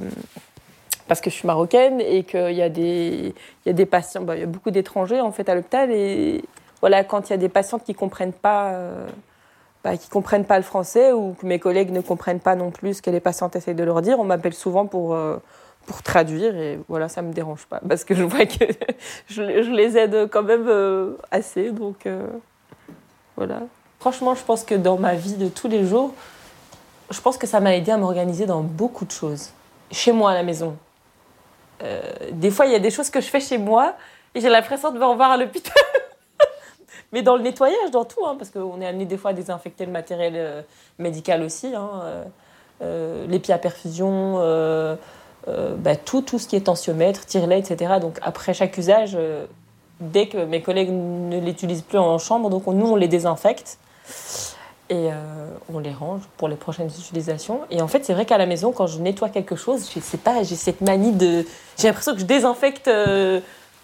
[1.08, 3.34] parce que je suis marocaine et qu'il y, a des,
[3.66, 5.92] y a des patients, bah, il y a beaucoup d'étrangers en fait à l'hôpital.
[5.92, 6.44] Et
[6.82, 8.72] voilà, quand il y a des patientes qui ne comprennent pas.
[8.72, 9.08] Euh,
[9.82, 13.02] bah, comprennent pas le français ou que mes collègues ne comprennent pas non plus ce
[13.02, 15.16] que les patientes essayent de leur dire, on m'appelle souvent pour,
[15.90, 18.66] pour traduire et voilà ça me dérange pas parce que je vois que
[19.28, 22.28] je, les aide quand même euh, assez donc euh,
[23.36, 23.62] voilà.
[24.00, 26.14] Franchement je pense que dans ma vie de tous les jours
[27.10, 29.50] je pense que ça m'a aidé à m'organiser dans beaucoup de choses.
[29.92, 30.78] Chez moi à la maison.
[31.82, 33.96] Euh, des fois il y a des choses que je fais chez moi
[34.36, 35.74] et j'ai l'impression de me revoir à l'hôpital.
[37.12, 39.88] Mais dans le nettoyage dans tout hein, parce qu'on est amené des fois à désinfecter
[39.88, 40.64] le matériel
[41.00, 42.04] médical aussi hein,
[42.82, 44.38] les pieds à perfusion
[45.48, 47.94] euh, bah, tout, tout ce qui est tensiomètre, tire-lait, etc.
[48.02, 49.46] Donc après chaque usage, euh,
[50.00, 53.78] dès que mes collègues ne l'utilisent plus en chambre, donc nous on les désinfecte
[54.90, 55.14] et euh,
[55.74, 57.62] on les range pour les prochaines utilisations.
[57.72, 60.18] Et en fait, c'est vrai qu'à la maison, quand je nettoie quelque chose, je sais
[60.18, 61.46] pas, j'ai cette manie de,
[61.78, 62.90] j'ai l'impression que je désinfecte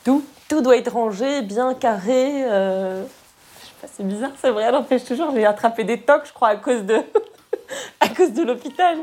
[0.04, 2.42] tout, tout doit être rangé, bien carré.
[2.42, 3.06] je
[3.66, 4.72] sais pas, c'est bizarre, c'est vrai.
[4.72, 6.98] N'empêche toujours, j'ai attrapé des tocs, je crois, à cause de,
[8.00, 8.98] à cause de l'hôpital.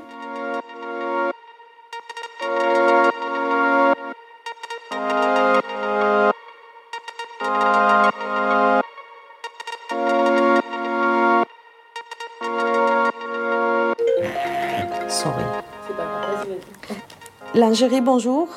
[17.55, 18.49] Lingerie, bonjour.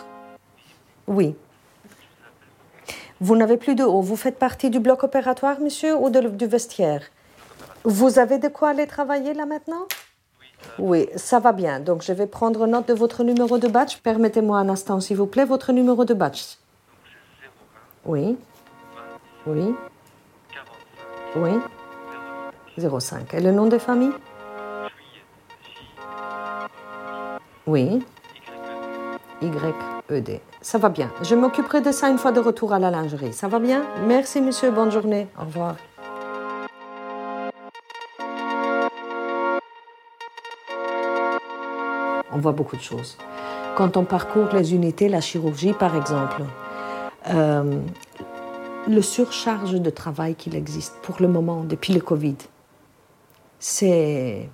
[1.07, 1.35] Oui.
[3.19, 4.01] Vous n'avez plus de haut.
[4.01, 7.01] Vous faites partie du bloc opératoire, monsieur, ou du vestiaire?
[7.83, 9.85] Vous avez de quoi aller travailler là maintenant?
[10.79, 11.81] Oui, ça va bien.
[11.81, 13.97] Donc, je vais prendre note de votre numéro de badge.
[13.97, 16.55] Permettez-moi un instant, s'il vous plaît, votre numéro de badge.
[18.05, 18.37] Oui.
[19.45, 19.75] Oui.
[21.35, 21.51] Oui.
[22.77, 23.33] 05.
[23.33, 24.13] Et le nom de famille
[27.67, 28.03] Oui.
[29.41, 30.39] YED.
[30.61, 31.11] Ça va bien.
[31.23, 33.33] Je m'occuperai de ça une fois de retour à la lingerie.
[33.33, 33.83] Ça va bien?
[34.05, 34.69] Merci, monsieur.
[34.69, 35.27] Bonne journée.
[35.39, 35.75] Au revoir.
[42.31, 43.17] On voit beaucoup de choses.
[43.75, 46.43] Quand on parcourt les unités, la chirurgie par exemple,
[47.29, 47.79] euh,
[48.87, 52.35] le surcharge de travail qu'il existe pour le moment depuis le Covid,
[53.57, 54.49] c'est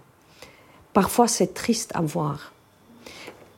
[0.94, 2.54] parfois c'est triste à voir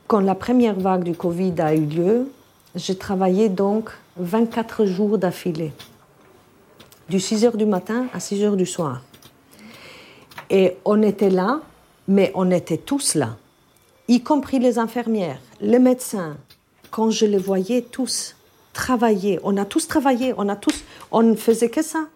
[0.06, 2.30] quand la première vague du Covid a eu lieu,
[2.74, 5.72] j'ai travaillé donc 24 jours d'affilée,
[7.08, 9.02] du 6 h du matin à 6 h du soir.
[10.50, 11.60] Et on était là,
[12.06, 13.36] mais on était tous là,
[14.08, 16.36] y compris les infirmières, les médecins.
[16.90, 18.36] Quand je les voyais tous
[18.72, 22.06] travailler, on a tous travaillé, on a tous, on ne faisait que ça.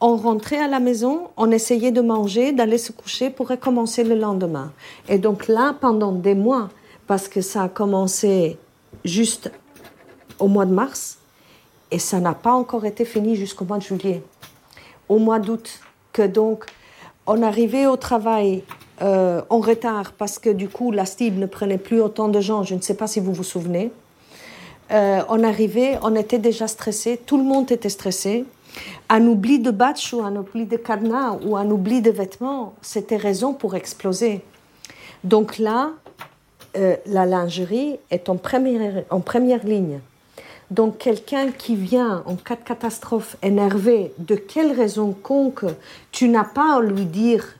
[0.00, 4.14] On rentrait à la maison, on essayait de manger, d'aller se coucher pour recommencer le
[4.14, 4.72] lendemain.
[5.08, 6.68] Et donc là, pendant des mois,
[7.06, 8.58] parce que ça a commencé
[9.04, 9.50] juste
[10.38, 11.18] au mois de mars
[11.90, 14.22] et ça n'a pas encore été fini jusqu'au mois de juillet.
[15.08, 15.80] Au mois d'août,
[16.12, 16.66] que donc
[17.26, 18.64] on arrivait au travail
[19.02, 22.62] euh, en retard parce que du coup, la STIB ne prenait plus autant de gens.
[22.62, 23.92] Je ne sais pas si vous vous souvenez.
[24.92, 28.44] Euh, on arrivait, on était déjà stressé, tout le monde était stressé.
[29.08, 33.16] Un oubli de batch ou un oubli de cadenas ou un oubli de vêtements, c'était
[33.16, 34.42] raison pour exploser.
[35.24, 35.90] Donc là,
[36.76, 40.00] euh, la lingerie est en première, en première ligne.
[40.70, 45.64] Donc quelqu'un qui vient en cas de catastrophe énervé, de quelle raison conque,
[46.10, 47.56] tu n'as pas à lui dire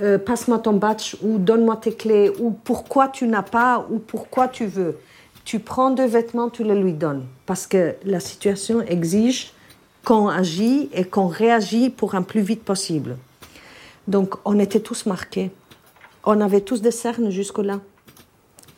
[0.00, 4.46] euh, passe-moi ton batch ou donne-moi tes clés ou pourquoi tu n'as pas ou pourquoi
[4.46, 4.98] tu veux.
[5.44, 9.52] Tu prends deux vêtements, tu les lui donnes parce que la situation exige
[10.04, 13.16] qu'on agit et qu'on réagit pour un plus vite possible.
[14.06, 15.50] Donc on était tous marqués.
[16.24, 17.80] On avait tous des cernes jusque-là.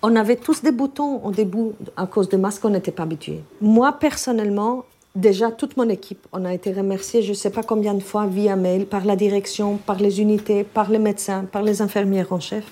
[0.02, 3.40] On avait tous des boutons au début à cause de masques, on n'était pas habitués.
[3.60, 4.84] Moi, personnellement,
[5.14, 8.26] déjà toute mon équipe, on a été remercié je ne sais pas combien de fois
[8.26, 12.40] via mail, par la direction, par les unités, par les médecins, par les infirmières en
[12.40, 12.64] chef.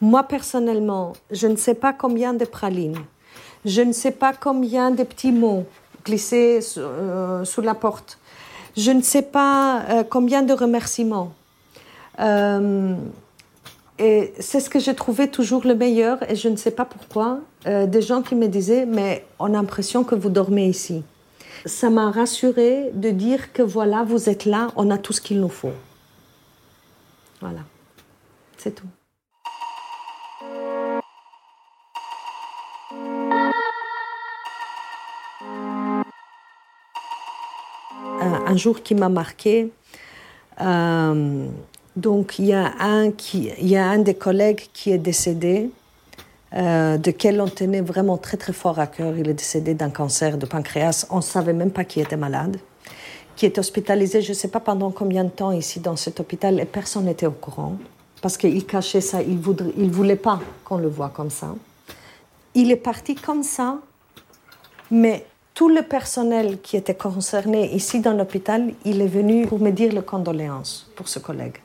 [0.00, 2.98] Moi, personnellement, je ne sais pas combien de pralines,
[3.64, 5.64] je ne sais pas combien de petits mots
[6.04, 8.18] glissés euh, sous la porte,
[8.76, 11.32] je ne sais pas euh, combien de remerciements.
[12.20, 12.94] Euh,
[13.98, 17.40] et c'est ce que j'ai trouvé toujours le meilleur, et je ne sais pas pourquoi,
[17.64, 21.02] des gens qui me disaient, mais on a l'impression que vous dormez ici
[21.66, 25.40] ça m'a rassuré de dire que voilà, vous êtes là, on a tout ce qu'il
[25.40, 25.72] nous faut.
[27.40, 27.60] Voilà,
[28.56, 28.86] c'est tout.
[38.48, 39.70] Un, jour qui m'a marqué,
[40.62, 41.46] euh,
[41.96, 45.70] donc il y, a un qui, il y a un des collègues qui est décédé
[46.52, 49.16] euh, de quel on tenait vraiment très très fort à cœur.
[49.16, 51.06] Il est décédé d'un cancer de pancréas.
[51.10, 52.58] On ne savait même pas qui était malade,
[53.34, 56.60] qui est hospitalisé, je ne sais pas pendant combien de temps ici dans cet hôpital,
[56.60, 57.76] et personne n'était au courant,
[58.20, 61.54] parce qu'il cachait ça, il ne il voulait pas qu'on le voit comme ça.
[62.54, 63.78] Il est parti comme ça,
[64.90, 69.70] mais tout le personnel qui était concerné ici dans l'hôpital, il est venu pour me
[69.70, 71.56] dire les condoléances pour ce collègue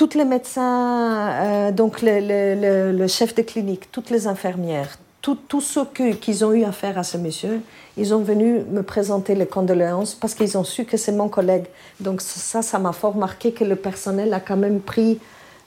[0.00, 5.84] tous les médecins, euh, donc le, chef de clinique, toutes les infirmières, tous ceux
[6.18, 7.60] qui ont eu affaire à ce monsieur,
[7.98, 11.66] ils ont venu me présenter les condoléances parce qu'ils ont su que c'est mon collègue.
[12.00, 15.18] Donc ça, ça m'a fort marqué que le personnel a quand même pris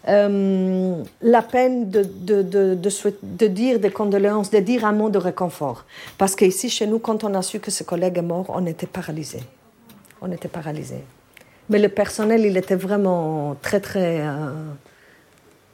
[0.07, 5.19] euh, la peine de, de, de, de, dire des condoléances, de dire un mot de
[5.19, 5.85] réconfort.
[6.17, 8.87] Parce qu'ici, chez nous, quand on a su que ce collègue est mort, on était
[8.87, 9.41] paralysé.
[10.23, 11.03] On était paralysé.
[11.69, 14.51] Mais le personnel, il était vraiment très, très, euh,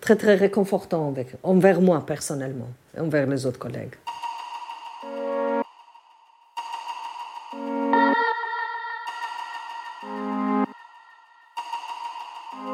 [0.01, 3.95] très, très réconfortant avec, envers moi personnellement, et envers les autres collègues.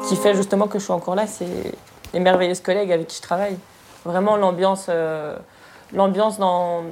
[0.02, 1.72] Ce qui fait justement que je suis encore là, c'est
[2.12, 3.56] les merveilleuses collègues avec qui je travaille.
[4.04, 5.36] Vraiment l'ambiance, euh,
[5.92, 6.82] l'ambiance dans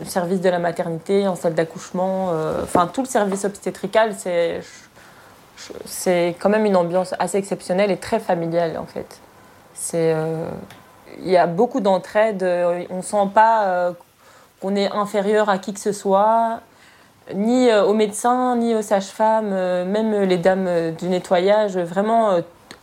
[0.00, 4.60] le service de la maternité, en salle d'accouchement, euh, enfin tout le service obstétrical, c'est
[5.84, 9.20] c'est quand même une ambiance assez exceptionnelle et très familiale en fait.
[9.74, 10.48] C'est, euh,
[11.18, 12.44] il y a beaucoup d'entraide.
[12.90, 13.92] On sent pas euh,
[14.60, 16.60] qu'on est inférieur à qui que ce soit,
[17.34, 21.76] ni euh, aux médecins, ni aux sages-femmes, même les dames du nettoyage.
[21.76, 22.38] Vraiment,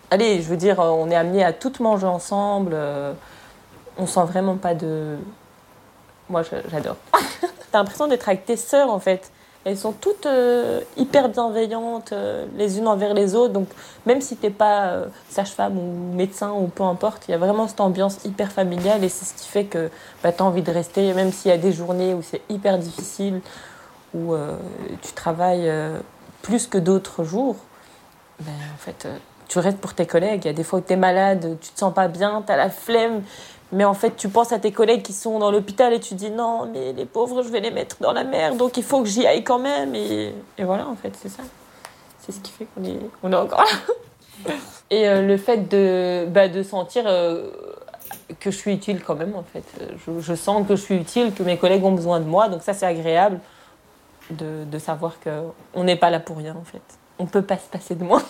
[0.10, 2.76] allez, je veux dire, on est amené à toutes manger ensemble.
[3.98, 5.18] on sent vraiment pas de.
[6.30, 6.98] Moi, j'adore.
[7.72, 9.32] T'as l'impression d'être avec tes sœurs en fait.
[9.64, 13.54] Elles sont toutes euh, hyper bienveillantes euh, les unes envers les autres.
[13.54, 13.68] Donc,
[14.08, 17.38] même si tu n'es pas euh, sage-femme ou médecin ou peu importe, il y a
[17.38, 19.92] vraiment cette ambiance hyper familiale et c'est ce qui fait que
[20.24, 22.80] bah, tu as envie de rester, même s'il y a des journées où c'est hyper
[22.80, 23.42] difficile,
[24.16, 24.34] où
[25.02, 25.72] tu travailles
[26.42, 27.56] plus que d'autres jours.
[28.42, 29.08] Ben, en fait,
[29.48, 30.42] tu restes pour tes collègues.
[30.44, 32.52] Il y a des fois où tu es malade, tu te sens pas bien, tu
[32.52, 33.22] as la flemme,
[33.72, 36.30] mais en fait, tu penses à tes collègues qui sont dans l'hôpital et tu dis
[36.30, 39.08] non, mais les pauvres, je vais les mettre dans la mer, donc il faut que
[39.08, 39.96] j'y aille quand même.
[39.96, 41.44] Et, voilà, en fait, c'est ça.
[42.20, 44.54] C'est ce qui fait qu'on est, on est encore là.
[44.90, 47.50] Et euh, le fait de, bah, de sentir euh,
[48.42, 49.64] que je suis utile quand même, en fait.
[50.06, 52.62] Je, je, sens que je suis utile, que mes collègues ont besoin de moi, donc
[52.62, 53.40] ça, c'est agréable
[54.32, 56.82] de, de savoir qu'on n'est pas là pour rien, en fait.
[57.20, 58.22] On ne peut pas se passer de moi.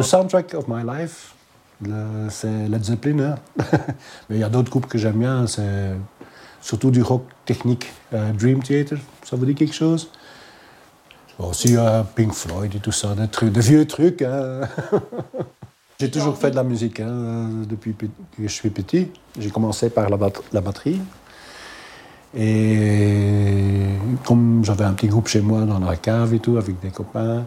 [0.00, 1.34] Le soundtrack of my life,
[2.30, 3.34] c'est Led Zeppelin.
[3.34, 3.34] Hein.
[4.30, 5.92] Mais il y a d'autres groupes que j'aime bien, c'est
[6.62, 7.92] surtout du rock technique.
[8.14, 10.10] Euh, Dream Theater, ça vous dit quelque chose?
[11.38, 14.22] Aussi euh, Pink Floyd et tout ça, des, trucs, vieux trucs.
[14.22, 14.60] Hein.
[16.00, 18.06] J'ai toujours fait de la musique hein, depuis que
[18.38, 19.10] je suis petit.
[19.38, 20.16] J'ai commencé par la,
[20.62, 20.98] batterie.
[22.34, 23.84] Et
[24.24, 27.44] comme j'avais un petit groupe chez moi dans la cave et tout, avec des copains,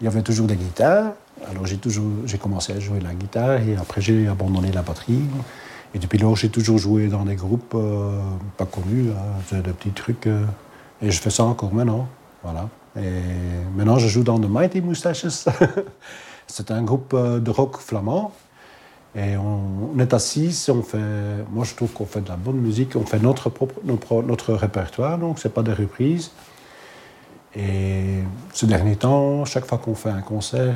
[0.00, 1.14] il y avait toujours des guitares.
[1.50, 5.22] Alors j'ai toujours, j'ai commencé à jouer la guitare et après j'ai abandonné la batterie.
[5.94, 8.20] Et depuis lors, j'ai toujours joué dans des groupes euh,
[8.56, 10.26] pas connus, hein, de petits trucs.
[10.26, 10.44] euh,
[11.00, 12.08] et je fais ça encore maintenant.
[12.42, 12.68] Voilà.
[12.96, 13.22] Et
[13.74, 15.26] maintenant, je joue dans The Mighty Moustaches.
[16.46, 18.32] C'est un groupe euh, de rock flamand.
[19.16, 20.98] Et on, on est assis, on fait,
[21.50, 25.16] moi je trouve qu'on fait de la bonne musique, on fait notre, propre, notre, répertoire,
[25.16, 26.30] donc c'est pas des reprises.
[27.56, 28.18] Et
[28.52, 30.74] ces derniers temps, chaque fois qu'on fait un concert,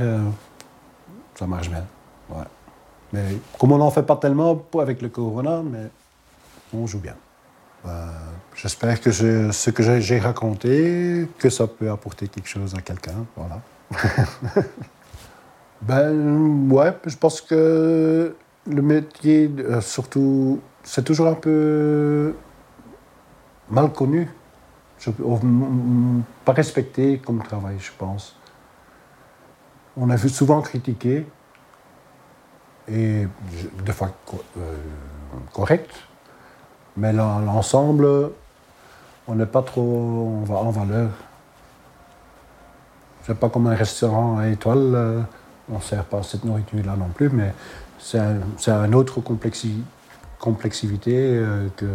[1.43, 1.85] ça marche bien.
[2.31, 2.45] Ouais.
[3.13, 3.25] Mais
[3.59, 5.89] comme on n'en fait pas tellement pour- avec le corona, mais
[6.73, 7.17] on joue bien.
[7.85, 8.07] Euh,
[8.55, 13.25] J'espère que ce que j'ai- raconté, que ça peut apporter quelque chose à quelqu'un.
[13.37, 13.59] Voilà.
[15.83, 18.37] Ben ouais, je pense que
[18.71, 22.37] le métier, euh, surtout, c'est toujours un peu
[23.69, 24.29] mal connu.
[26.45, 28.37] Pas respecté comme travail, je pense.
[29.97, 31.27] On a vu souvent critiqué,
[32.89, 33.27] et
[33.85, 34.11] des fois
[34.57, 34.77] euh,
[35.53, 35.91] correct,
[36.97, 38.31] mais l'ensemble,
[39.29, 41.11] on n'est pas trop en va- en valeur.
[43.25, 45.21] C'est pas comme un restaurant à étoiles, euh,
[45.71, 47.55] on ne sert pas cette nourriture-là non plus, mais
[47.99, 49.83] c'est un, c'est un autre complexi-
[50.41, 51.87] complexivité euh, que.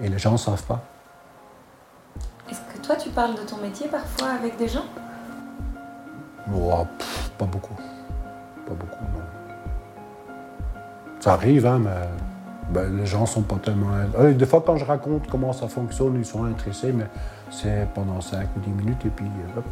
[0.00, 0.82] Et les gens ne savent pas.
[2.50, 4.86] Est-ce que toi, tu parles de ton métier parfois avec des gens?
[6.54, 7.74] Oh, pff, pas beaucoup.
[8.66, 9.20] Pas beaucoup, non.
[11.20, 11.90] Ça arrive, hein, mais
[12.70, 13.88] ben, les gens sont pas tellement.
[14.18, 17.06] Euh, des fois, quand je raconte comment ça fonctionne, ils sont intéressés, mais
[17.50, 19.64] c'est pendant 5 ou 10 minutes et puis euh, hop.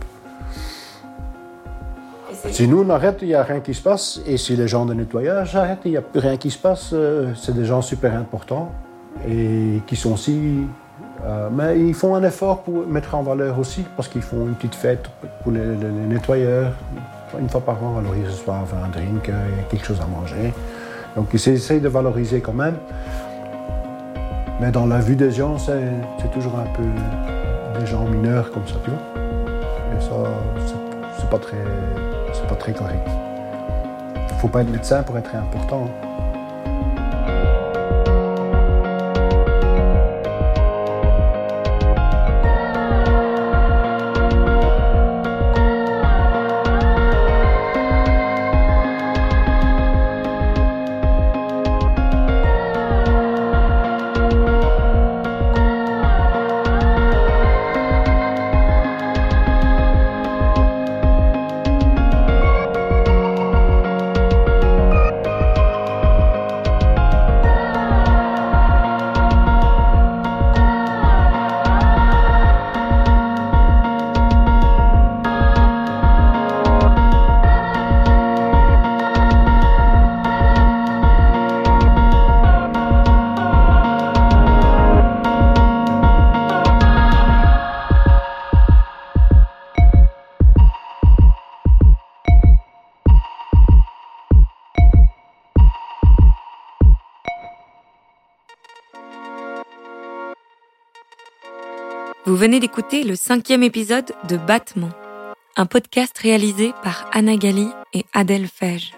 [2.51, 4.21] Si nous on arrête, il n'y a rien qui se passe.
[4.27, 6.91] Et si les gens de nettoyage arrêtent, il n'y a plus rien qui se passe.
[6.93, 8.73] euh, C'est des gens super importants
[9.29, 10.67] et qui sont aussi.
[11.25, 14.55] Euh, mais ils font un effort pour mettre en valeur aussi, parce qu'ils font une
[14.55, 15.07] petite fête
[15.43, 16.73] pour les, nettoyeurs,
[17.39, 17.99] une fois par an.
[17.99, 19.33] Alors ils reçoivent un drink, euh,
[19.69, 20.53] quelque chose à manger.
[21.17, 22.77] Donc ils essayent de valoriser quand même.
[24.61, 28.75] Mais dans la vue des gens, c'est toujours un peu des gens mineurs comme ça.
[28.87, 30.11] Et ça,
[30.67, 31.57] c'est- pas très,
[32.33, 33.07] c'est pas très correct.
[34.39, 35.89] Faut pas être médecin pour être important.
[102.41, 104.89] Venez d'écouter le cinquième épisode de Battement,
[105.59, 108.95] un podcast réalisé par Anna Gali et Adèle Fège.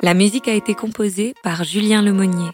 [0.00, 2.52] La musique a été composée par Julien Lemonnier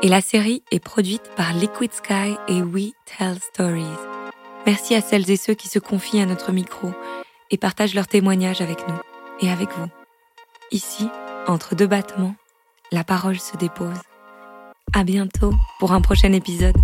[0.00, 3.82] et la série est produite par Liquid Sky et We Tell Stories.
[4.64, 6.92] Merci à celles et ceux qui se confient à notre micro
[7.50, 9.00] et partagent leurs témoignages avec nous
[9.40, 9.88] et avec vous.
[10.70, 11.08] Ici,
[11.48, 12.36] entre deux battements,
[12.92, 13.98] la parole se dépose.
[14.94, 16.76] À bientôt pour un prochain épisode.